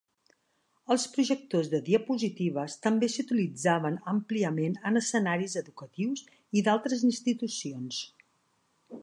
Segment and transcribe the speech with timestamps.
[0.93, 6.25] Els projectors de diapositives també s'utilitzaven àmpliament en escenaris educatius
[6.63, 8.03] i d'altres institucions.